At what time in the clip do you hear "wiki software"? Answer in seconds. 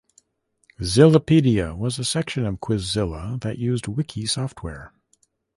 3.87-4.93